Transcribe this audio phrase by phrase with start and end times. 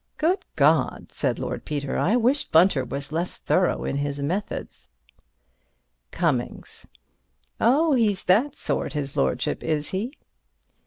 [0.17, 4.89] ("Good God," said Lord Peter, "I wish Bunter was less thorough in his methods.")
[6.19, 6.87] Cummings:
[7.59, 10.17] Oh, he's that sort, his lordship, is he?